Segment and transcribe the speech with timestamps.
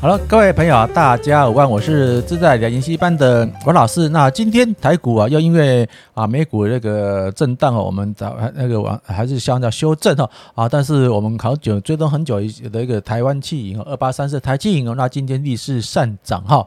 [0.00, 4.08] 好了，各位朋友，大家好，我是自在的研习班的王老师。
[4.10, 12.36] 那今天台股啊，又因为啊美股那个震荡哦，我们找那个往还是相较修正哈啊，但是我们好久追踪很久
[12.70, 16.64] 的一个台湾气银二八三四台气银哦，那今天逆势上涨哈。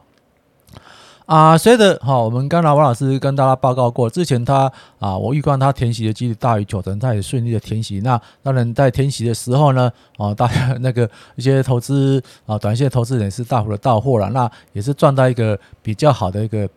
[1.26, 8.00] 啊，所以的哈，我们刚才王老师跟大家报告过，之前他啊，我预估他填息的几率大于九成，他也顺利的填息。
[8.00, 16.68] 那当然在填息的时候呢，啊，大家那个一些投资啊，短线投资人是大幅的到货了，那也是赚到一个比较好的一个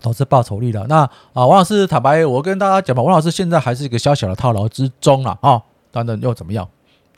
[0.00, 0.86] 投资报酬率了。
[0.88, 1.00] 那
[1.32, 6.66] 啊，王老师坦白，我跟大家讲吧，王老师现在还是一个小小的套牢之中了啊，当然又怎么样？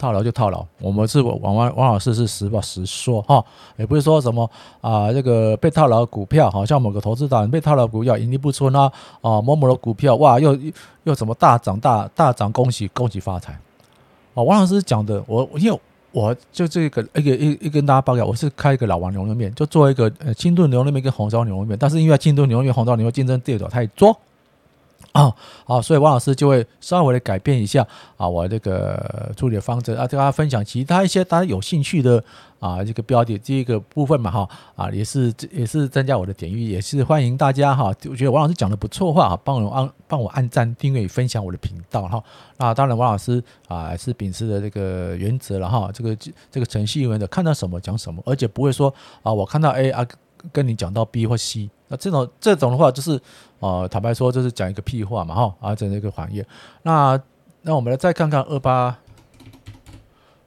[0.01, 3.45] 套牢就套牢，我们是王王王老师是实话实说哈，
[3.77, 4.51] 也不是说什么
[4.81, 8.91] 啊，这个被套牢的股票，好像某个投资达人被套牢股票盈利不出呢
[9.21, 10.59] 啊，某某的股票哇又
[11.05, 13.53] 又怎么大涨大大涨，恭喜恭喜发财
[14.35, 14.43] 啊！
[14.43, 15.79] 王老师讲的，我因为
[16.13, 24.17] 我就这个一个一一跟大家报告，我是开一个老王牛肉面，就做一个呃清炖牛肉面跟红烧牛肉面，但是因为清炖牛肉面、红烧牛肉竞争对手太多。
[25.13, 27.85] 啊，好，所以王老师就会稍微的改变一下
[28.17, 32.23] 啊，我这个处理的方针啊，跟大家分享其他一些大家有兴趣的
[32.61, 42.23] 啊，这个标题这个部分嘛哈啊，也是也是增加我的点阅，也是欢迎大家哈，我觉得王老师讲的不错话啊，帮我按帮我按赞、订阅、分享我的频道哈。
[42.57, 46.17] 那当然，王老师啊是秉持的这个原则了哈，这个
[46.53, 50.07] 这个程序员的看到什么讲什么，而且不会说啊，我看到 A 啊。
[50.53, 53.21] 跟你讲到 B 或 C，那这种这种的话，就是
[53.59, 56.47] 呃，坦白说，就是讲一个屁话嘛，哈，啊，整一个行业。
[56.83, 57.21] 那
[57.63, 58.97] 那我们来再看看二八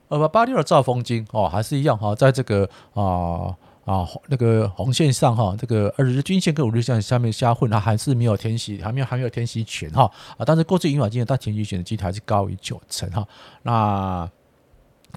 [0.10, 3.56] 二八八六的兆丰金哦，还是一样哈，在这个啊
[3.86, 10.04] 啊那个红线上哈，这个二十日均线跟五日线下面瞎混，它还是没有填息，还没有还没有填息权哈
[10.38, 13.28] 啊，但是过去银发金的它填息权的机会还是高于九成哈。
[13.62, 14.30] 那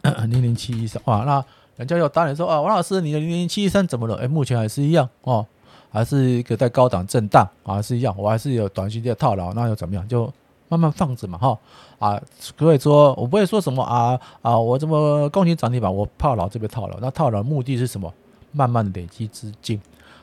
[0.27, 1.45] 零零七一三哇，那。
[1.77, 4.17] 人家有打脸说啊，王老师，你的零零七三怎么了？
[4.17, 5.47] 哎，目前还是一样哦，
[5.91, 10.07] 还是一个在高档震荡，还是一样，我还是有短期的套牢，那又怎么样？
[10.09, 10.33] 就
[10.69, 11.59] 慢慢放着嘛，哈
[11.99, 18.13] 啊，所以说我不会说什么啊啊，我这么恭喜涨停板，我套牢这边套牢，那套牢目的是什么？
[18.53, 19.79] 慢慢的累积资金。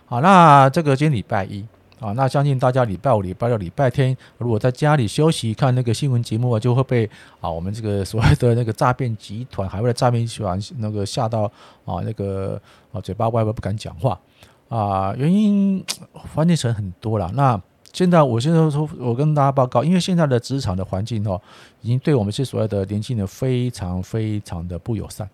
[0.08, 1.64] 好，那这个今天礼拜一。
[2.04, 7.10] 啊，那相信大家礼拜五、礼拜六、礼拜天，如果在家里休息看那个新闻节目啊，就会被
[7.40, 11.44] 啊我们这个所谓的那个诈骗集团，海外的诈骗集团那个吓到
[11.86, 12.62] 啊那个
[12.92, 14.20] 啊嘴巴歪歪不敢讲话
[14.68, 15.82] 啊，原因
[16.14, 17.32] 环境层很多了。
[17.36, 17.58] 那
[17.94, 21.42] 现在我现在说，我跟大家报告，因为现在的职场的环境哦，
[21.82, 25.30] 已经对我们这所谓的年轻人非常非常的不友善。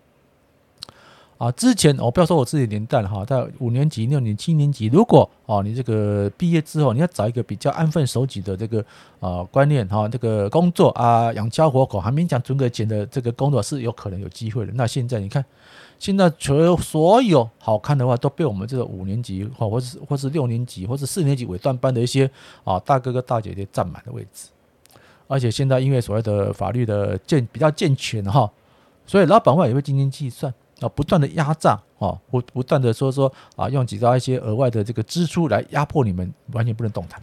[1.40, 8.84] 啊，之前我不要说我自己年代了哈，在五年级、六年、七年级，如果哦你这个毕业之后，你要找一个比较安分守己的这个
[9.20, 14.72] 啊观念哈，这个工作啊养家活口还没讲存个钱的这个工作是有可能有机会的。
[14.74, 15.42] 那现在你看，
[15.98, 22.30] 现在所所有好看的话都被我们这个五年级或或是或是六年级或是四年级尾段班的一些
[22.64, 24.50] 啊大哥哥大姐姐占满了位置，
[25.26, 28.52] 而且现在因为所谓的法律的健比较健全哈，
[29.06, 30.52] 所以老板会也会斤斤计算。
[30.80, 37.22] 啊，不断的压榨，啊，不不断的说说啊，用几招一些额外的这个支出来压迫你们，完全不能动弹，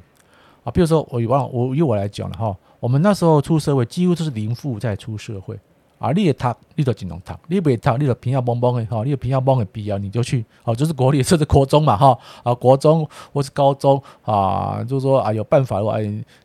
[0.64, 5.60] 啊，比如说我以我我以我来讲了哈，我们那时候出社会几乎都是零负债出社会。
[6.00, 15.98] 啊，你也读，你就尽量读；你不读，你就平要蹦蹦的哈，你平要蹦的必要你就去，哦，就是国立，甚至国中嘛哈，啊，国中或是高中啊，就是说啊，有办法的话，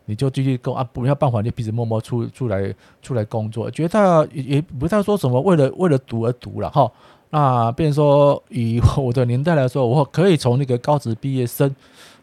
[0.06, 6.90] 你就继续工啊，不要办法就鼻子默默出出来出来工作，觉得也也不太说什么为了为了读而读了哈。
[7.28, 11.74] 那变成说以我的年代来说，我可以从那个高职毕业生，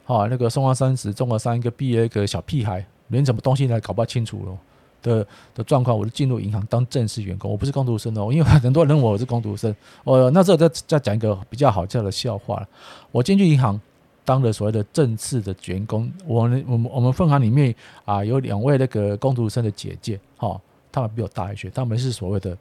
[0.05, 4.57] 哈，那个松花三十中二三一个毕业一个小屁孩，连什么东西都搞不清楚了。
[5.01, 9.75] 的的状况，我就进入银行当正式员工，我不是工读生哦，因为很多人问我是工读生。
[10.03, 12.65] 我那时候再再讲一个比较好笑的笑话，
[13.11, 13.79] 我进去银行
[14.25, 17.73] 当了所谓的正式的员工，我们我们我们分行里面
[18.05, 20.59] 啊有两位那个工读生的姐姐，哈，
[20.91, 22.57] 他们比我大一些，他们是所谓的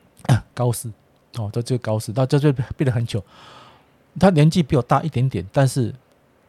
[0.54, 0.90] 高四，
[1.36, 3.22] 哦，这这个高四，那这就变得很糗。
[4.18, 5.94] 他年纪比我大一点点，但是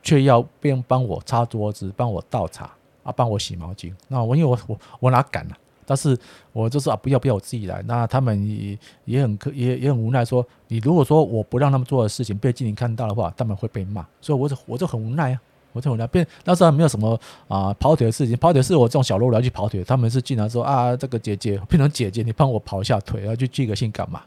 [0.02, 2.72] 却要边帮我擦桌子，帮我倒茶。
[3.04, 3.94] 啊，帮我洗毛巾。
[4.08, 5.58] 那我因为我我我哪敢呢、啊？
[5.84, 6.18] 但是
[6.54, 7.82] 我就说啊，不要不要，我自己来。
[7.86, 14.06] 那他们也也很可也也很无奈，说你如果说我不让他们做的事情被经理看到的话，他们会被骂。
[14.22, 15.42] 所以我就我就很无奈啊，
[15.74, 16.08] 我就很无奈。
[16.08, 17.20] 变那时候没有什么
[17.50, 19.84] 啊跑腿的事情，跑腿是我这种小喽啰去跑腿。
[19.84, 24.22] 他们是经常说啊，这个姐姐变成姐姐，你帮我跑一下腿，然后去寄个信干嘛？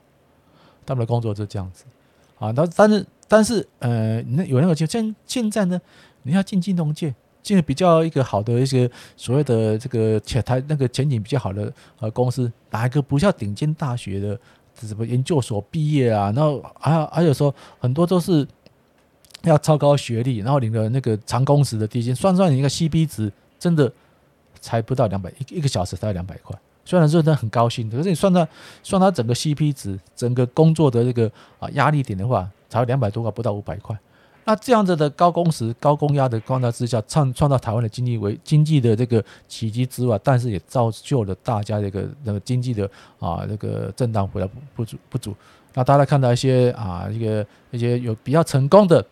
[0.85, 1.85] 他们的工作是这样子
[2.39, 2.51] 啊。
[2.51, 5.81] 那但是但是呃，那有那个就现现在呢，
[6.25, 7.15] 你要进金融界。
[7.45, 14.37] 进比较一个好的一些所谓的这个前台那个前景比较好的呃公司，哪一个不叫顶尖大学的
[14.81, 18.45] 什么研究所毕业啊，然后还有还有说很多都是
[19.43, 23.93] 要超高学历，然后领了那个长工时的低薪，算算你一个 CP 值，真的
[24.59, 26.59] 才不到两百一一个小时才两百块。
[26.87, 28.49] 虽然说他很高兴，可是你算他
[28.83, 33.95] 算他整个 CP 值，整个工作的这个啊压力点的话，才两百多块，不到五百块。
[34.45, 42.89] 那这样子的高工时、高工压的光照之下，创创造台湾的经济为经济的这个奇迹之外，但是也造就了大家这个那个经济的
[43.19, 45.35] 啊这个震荡回来不不足不足。
[45.73, 49.05] 那大家看到一些啊一个一些有比较成功的。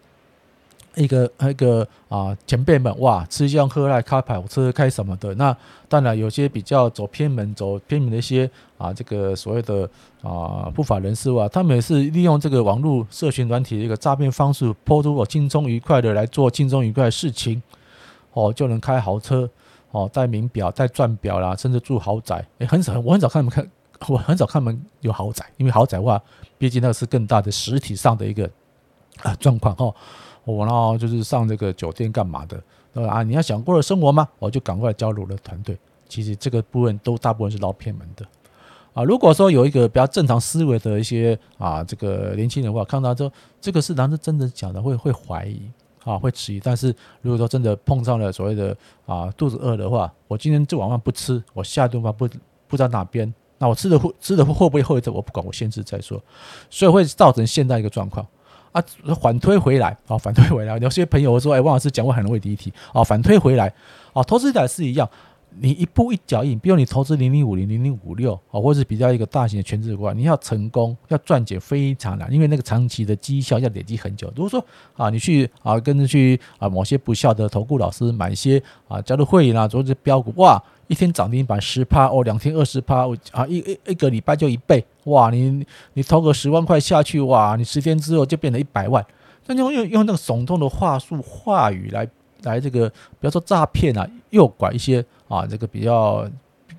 [0.94, 5.34] 一个一个啊，前辈们哇，吃香喝辣开跑车开什么的？
[5.36, 5.56] 那
[5.88, 8.50] 当然有些比较走偏门、走偏门的一些
[8.82, 9.88] 啊，这个所谓的
[10.22, 17.62] 啊不法人士啊，他们也是利用这个网络社群软体的一个诈骗方式，抛出我轻松愉快的来做轻松愉快的事情，
[18.32, 19.48] 哦，就能开豪车，
[19.92, 22.44] 哦，戴名表、戴钻表啦，甚至住豪宅。
[22.58, 23.70] 诶，很少，我很少看他们看，
[24.08, 26.20] 我很少看他们有豪宅，因为豪宅的话，
[26.58, 28.50] 毕竟那个是更大的实体上的一个
[29.22, 29.94] 啊状况哦。
[30.44, 32.60] 我然后就是上这个酒店干嘛的？
[33.08, 34.28] 啊，你要想过的生活吗？
[34.40, 35.78] 我就赶快加入了团队。
[36.08, 38.26] 其实这个部分都大部分是捞偏门的
[38.94, 39.04] 啊。
[39.04, 44.80] 如果说有一个比较正常思维的一些啊，这个年轻人的话，看到之后这个是难道真的假的？
[44.82, 45.62] 会会怀疑
[46.04, 46.60] 啊，会迟疑。
[46.60, 52.28] 但是如果说真的碰上了所谓的啊肚子饿的话，我今天这碗饭不吃，我下顿饭不
[52.68, 55.02] 不知道哪边，那我吃的会吃的会不会后悔？
[55.06, 56.22] 我不管，我先吃再说。
[56.70, 58.26] 所以会造成现在一个状况。
[58.72, 58.82] 啊，
[59.20, 60.78] 反推回来啊，反推回来。
[60.78, 63.70] 有些朋友说：“哎，汪老师讲过很容易第一题啊，反推回来
[64.14, 65.06] 啊，投资也是一样，
[65.60, 66.58] 你一步一脚印。
[66.58, 74.32] 比如你投资零零五零、零零五六啊，或是比较一个大型的权值股，你要成功，要赚钱非常难，因为那个长期的绩效要累积很久。
[74.36, 74.64] 如果说
[74.96, 85.30] 啊，你去啊跟着去啊某些不肖的投顾老师买一些啊加入会员啊，做这标股哇。”一天涨停板十趴哦，两天二十趴哦啊，一一一个礼拜就一倍哇！
[85.30, 85.64] 你
[85.94, 89.02] 你投个十万块下去哇，你十天之后就变成一百万。
[89.46, 92.06] 那用用用那个耸动的话术话语来
[92.42, 96.28] 来这个，比如说诈骗啊，诱拐一些啊，这个比较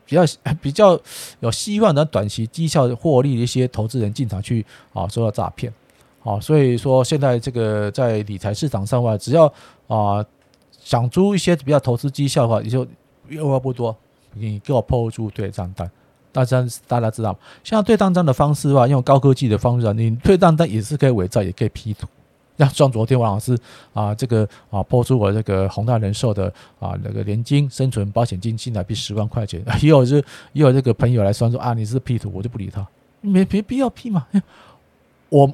[0.06, 0.24] 比较
[0.62, 1.00] 比较
[1.40, 5.74] 有希望的短期绩效获利的一些投资人进场去啊，受到诈骗
[6.24, 6.40] 啊。
[6.40, 9.46] 所以说现在这个在理财市场上的话，只要
[9.88, 10.26] 啊
[10.80, 12.86] 想出一些比较投资绩效的话，你就
[13.38, 13.96] 二话不多。
[14.36, 15.88] 你给我抛出对账单，
[16.32, 22.08] 大家大家知道，像对账单的方式的话，用高科技的方式啊，你对账单也是可以伪造，也可以 P 图。
[22.58, 23.58] 像像昨天王老师
[23.94, 30.24] 啊，这个啊抛出我这个宏大人寿的啊那个年金生存保险金新台币十万块钱， 也有是
[30.54, 32.86] 也有这个朋友来算说啊，你是 P 图，我就不理他，
[33.22, 34.28] 没没必要 P 嘛，
[35.30, 35.52] 我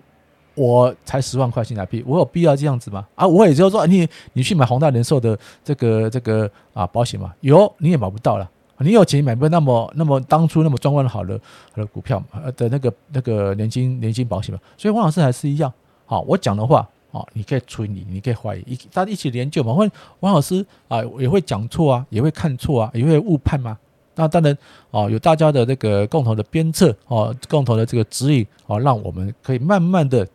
[0.56, 3.08] 我才十万块新台币，我有必要这样子吗？
[3.16, 8.50] 啊，我也就说你你去买宏大人寿的这个这个啊保险嘛，有你也买不到了。
[8.82, 11.38] 你有钱买不那么那么当初那么壮观好的
[11.74, 15.70] 好的股票呃的那个那个年金年金保险嘛，所以王老师还是一样，
[16.10, 19.72] 好，我讲的话哦，你可以存疑，你可以怀疑，一大家一起研究嘛。
[19.72, 19.88] 或
[20.22, 23.78] 王老师啊也会讲错啊，也会看错啊，也会误判嘛。
[24.16, 24.58] 那当然
[24.90, 30.28] 哦，有大家的这个共同的鞭策哦，共同的这个指引哦，让我们可以慢慢的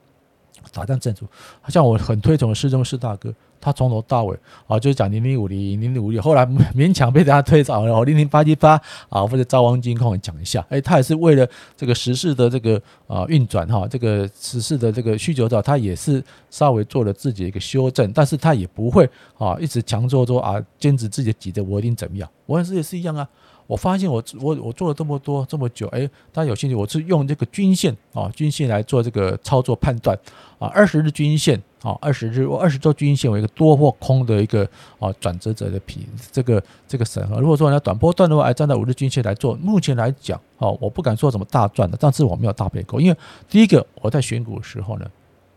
[0.74, 1.24] 打仗正主。
[1.68, 3.32] 像我很推崇的施宗士大哥。
[3.60, 8.78] 他从头到尾啊，就是讲零零五零零零五六，后来勉强被大家推早了，零零八七八
[9.08, 19.08] 啊，或者招王金控讲一下，哎，他也是为了这个时事的这个啊运转哈，这个时事的这个需求的，他也是稍微做了自己的一个修正，但是他也不会
[19.38, 23.26] 啊一直强做说啊坚持自己的己的我一定怎么样，我也是也是一样啊。
[23.66, 30.18] 我发现我我我做了这么多这么久，哎，大家有兴趣，我是用这个均线啊均线来做这个操作判断
[30.58, 34.68] 啊，二十日均线啊，二十日我二十周均线为一个多或空的一个
[34.98, 37.40] 啊转折者的皮这个这个审核。
[37.40, 43.16] 如果说你要短波段的话，哎，站在五日均线来做，目前来讲啊，我不敢说什么大赚的，但是我没有大赔过，因为
[43.48, 45.06] 第一个我在选股的时候呢。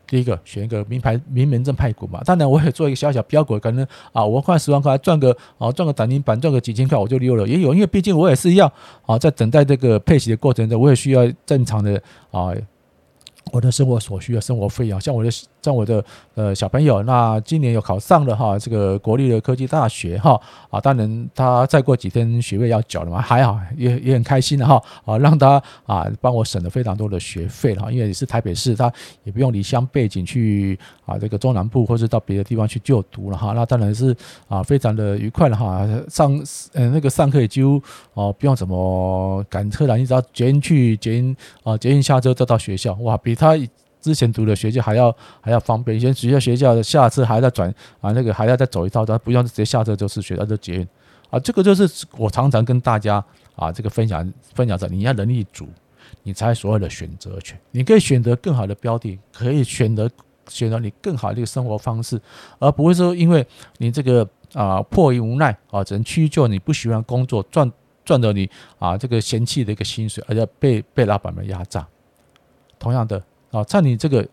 [0.08, 8.72] 第一个选一个名牌名门正派股嘛，当然我也做一个小小标股，可能啊五万块十万块赚个啊赚个涨停板赚个几千块我就溜了，也有，因为毕竟我也是要
[9.06, 12.52] 啊，在等待这个配息的过程中，我也需要正常的啊。
[13.51, 15.30] 我的生活所需的生活费啊，像我的
[15.62, 16.04] 像我的
[16.36, 20.39] 呃小朋友，那今年有考上了哈，这个国立的科技大学哈
[20.70, 28.92] 啊，当然他再过几天学位要缴了嘛，还好也也很开心的哈啊，让他啊帮我省了非常多的学费了，因为也是台北市，他
[29.24, 30.77] 也不用离乡背景去
[31.08, 34.16] 啊这个中南部或者到别的地方去就读了哈，那当然是
[34.48, 36.32] 啊非常的愉快了哈，上
[36.74, 37.82] 嗯那个上课也几乎
[38.14, 43.34] 哦不用怎么赶车了，你只要捷运去捷运啊捷运下车就到学校哇比。
[43.34, 43.58] 他
[44.00, 50.88] 之前读的学校还要还要方便，以前学校学校的下车还要转啊，那个还要再走一套，他不用直接下车就是学校就捷运
[51.30, 51.40] 啊。
[51.40, 53.24] 这个就是我常常跟大家
[53.56, 55.68] 啊这个分享分享着，你要能力足，
[56.24, 57.58] 你才所谓的选择权。
[57.72, 60.10] 你可以选择更好的标的，可以选择
[60.48, 62.20] 选择你更好的一个生活方式，
[62.60, 63.46] 而不会说因为
[63.77, 67.72] 你这个啊迫于无奈啊，只能屈就你不喜欢工作赚
[68.06, 68.50] 赚的你
[68.80, 71.88] 啊这个嫌弃的一个薪水，而且被被老板们压榨。
[72.80, 74.27] 同样的啊，在你这个。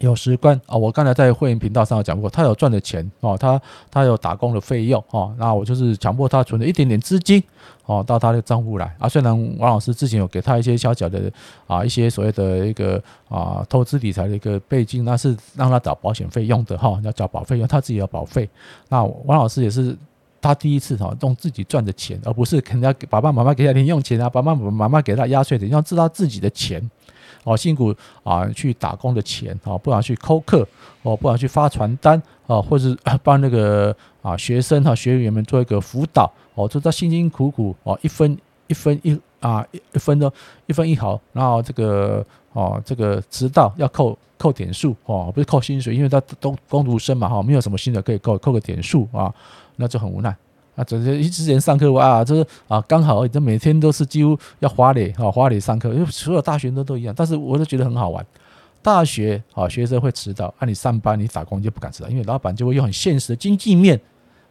[0.00, 7.42] 有时关啊，我刚才在会员频道上讲过，他有赚的钱哦，他他有打工的费用哦，那我就是强迫他存了一点点资金
[7.84, 9.08] 哦到他的账户来啊。
[9.08, 11.30] 虽然王老师之前有给他一些小小的
[11.66, 18.48] 啊一些所谓的一个啊投资理财的一个背景，那是让他找保险费用的哈，要缴保费用，他自己有保费。
[18.88, 19.96] 那王老师也是
[20.40, 26.90] 他第一次哈用自己赚的钱，而不是肯定要给爸爸妈妈给他零用钱啊，爸爸妈妈给他压岁钱，要知道自己的钱。
[27.42, 30.66] 哦，辛苦啊，去打工的钱啊，不然去扣课
[31.02, 40.32] 哦，不然去发传单啊，或者是 帮那个啊学生哈学员们做一个辅导哦，就他辛辛苦苦哦，一分一分一啊一分的
[40.66, 49.34] 一分一毫，然后这个哦这个迟到要扣扣点数哦，不是扣薪水，因为他都工读生嘛哈，没有什么薪水可以扣，扣个点数啊，
[49.76, 50.34] 那就很无奈。
[50.76, 57.12] 啊，这些之前上课哇，就是啊，刚好这每天都是几乎要花脸啊，花脸上课，因为所有大学生都一样。
[57.16, 58.24] 但是我都觉得很好玩。
[58.80, 64.00] 大学啊，学生会迟到，那你上班你打工就不敢迟到，因为老板就会用很现实的经济面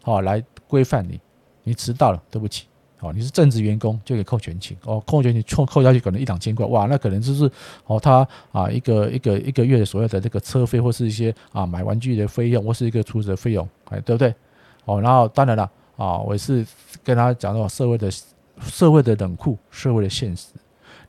[0.04, 1.20] 啊来规范你。
[1.64, 2.66] 你迟到了，对不起，
[3.00, 7.50] 哦，你是正职员工就可以扣全勤哦，扣全勤扣扣下去可能一两千块，哇，那可能就是
[7.86, 14.34] 哦他啊一个一个一个月的所有的这个车费或是一些啊买玩具的费用或是一个厨师的费用，哎，对不对？
[14.86, 15.70] 哦，然后当然了。
[16.00, 16.66] 啊，我也是
[17.04, 18.10] 跟他讲到社会的
[18.62, 20.48] 社会的冷酷，社会的现实。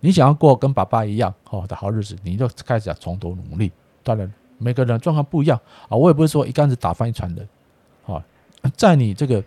[0.00, 3.70] 你想要过跟爸爸一样好的好日子，你就开始要从头努力。
[4.02, 4.28] 当然，
[4.58, 5.56] 每个人状况不一样
[5.88, 7.48] 啊，我也不是说一竿子打翻一船人。
[8.04, 8.20] 啊，
[8.76, 9.40] 在你这个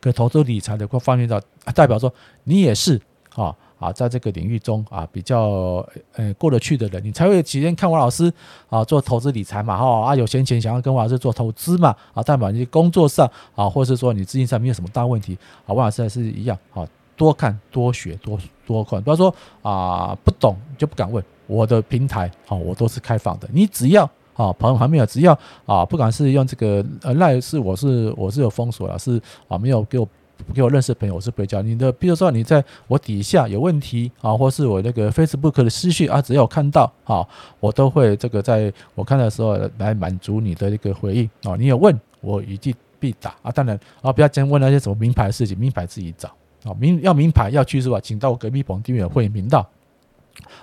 [0.00, 1.42] 个投资理财的各方面的，
[1.74, 2.12] 代表说
[2.44, 3.00] 你也是
[3.34, 3.54] 啊。
[3.78, 8.28] 啊，在这个领域中啊，比较呃过得去的人，你才会有时间看王老师
[8.68, 16.84] 啊做投资理财嘛，哈啊有闲钱想要跟王老师做投资嘛，啊代表你工作上啊，或者是说你资金上没有什么大问题啊，王老师还是一样啊，
[17.14, 18.36] 多看多学多
[18.66, 30.08] 多看，不要说啊不懂就不敢问，我的平台啊我都是开放的，你只要啊朋友还没有，只要啊不管是用这个呃赖是我是我是有封锁了，是啊没有给我。
[30.54, 31.90] 给我认识的朋友，我是不会教你的。
[31.90, 37.26] 比如说你在我底下有问题啊，或是我那个 Facebook 的私讯啊，只要看到啊，
[37.58, 41.56] 我都会这个在我看的时候来满足你的一个回应啊。
[41.58, 43.50] 你有问我一句必答啊。
[43.50, 46.28] 当然啊，不要先问那些什么名牌事情，名牌自己找
[46.62, 46.72] 啊。
[46.78, 47.98] 名要名牌要去是吧？
[48.00, 49.68] 请到我隔壁棚订阅会员频道，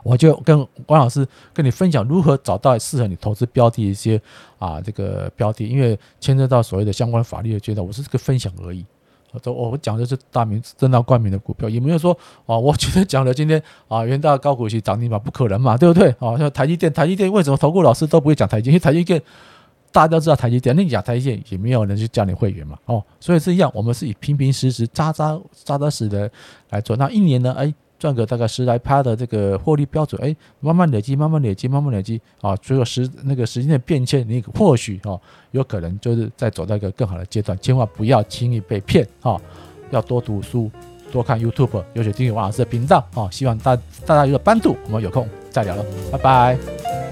[0.04, 4.22] 我就跟王老师跟你分享如何找到适合你投资标的一些
[4.60, 8.86] 啊这个标的，因为牵涉到所谓的相关法律的阶段，我是这个分享而已。
[9.44, 16.10] 我讲的是大名正大光明的股票，也没有说啊，我觉得讲了今天啊，元大高股息涨停板不可能嘛，对不对？
[16.20, 18.74] 啊，像台积电，台积电为什么投顾老师都不会讲台积电？
[18.74, 19.22] 因为台积电
[19.92, 26.32] 大家都知道台积电，那你讲台积电也没有人去叫你会员嘛，哦，所以是一样，我们是以平平实实、扎扎扎实的
[26.70, 26.96] 来做。
[26.96, 27.54] 那一年呢？
[27.58, 27.74] 哎。
[28.06, 32.56] 赚个大概十来趴的这个获利标准，哎，慢慢累积，慢慢累积，慢慢累积啊！
[32.62, 35.20] 随着时那个时间的变迁，你或许哦，
[35.50, 37.58] 有可能就是在走到一个更好的阶段。
[37.58, 39.42] 千万不要轻易被骗啊！
[39.90, 40.70] 要多读书，
[41.12, 43.28] 多看 YouTube，尤其订阅王老师的频道啊！
[43.32, 47.06] 希望大大家有个帮助，我们有空再聊了，拜拜。